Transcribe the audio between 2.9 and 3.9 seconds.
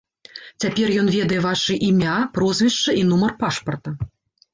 і нумар пашпарта.